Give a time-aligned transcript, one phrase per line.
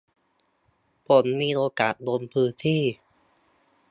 [1.05, 2.83] ผมมีโอกาสลงพื้นที่